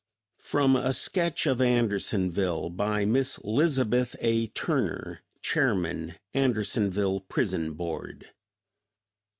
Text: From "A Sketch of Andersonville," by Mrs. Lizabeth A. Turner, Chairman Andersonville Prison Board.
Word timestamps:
From 0.39 0.75
"A 0.75 0.93
Sketch 0.93 1.45
of 1.45 1.61
Andersonville," 1.61 2.69
by 2.71 3.05
Mrs. 3.05 3.41
Lizabeth 3.43 4.15
A. 4.19 4.47
Turner, 4.47 5.19
Chairman 5.43 6.15
Andersonville 6.33 7.19
Prison 7.19 7.73
Board. 7.75 8.29